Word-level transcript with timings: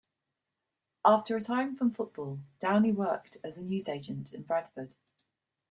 After 1.05 1.35
retiring 1.35 1.75
from 1.75 1.91
football, 1.91 2.39
Downie 2.57 2.91
worked 2.91 3.37
as 3.43 3.59
a 3.59 3.63
newsagent 3.63 4.33
in 4.33 4.41
Bradford. 4.41 4.95